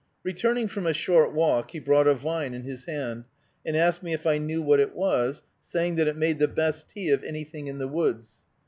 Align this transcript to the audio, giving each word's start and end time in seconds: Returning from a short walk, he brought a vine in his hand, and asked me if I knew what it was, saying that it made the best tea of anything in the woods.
Returning 0.23 0.67
from 0.67 0.87
a 0.87 0.95
short 0.95 1.31
walk, 1.31 1.69
he 1.69 1.79
brought 1.79 2.07
a 2.07 2.15
vine 2.15 2.55
in 2.55 2.63
his 2.63 2.85
hand, 2.85 3.25
and 3.63 3.77
asked 3.77 4.01
me 4.01 4.13
if 4.13 4.25
I 4.25 4.39
knew 4.39 4.59
what 4.59 4.79
it 4.79 4.95
was, 4.95 5.43
saying 5.61 5.93
that 5.97 6.07
it 6.07 6.17
made 6.17 6.39
the 6.39 6.47
best 6.47 6.89
tea 6.89 7.09
of 7.11 7.23
anything 7.23 7.67
in 7.67 7.77
the 7.77 7.87
woods. 7.87 8.37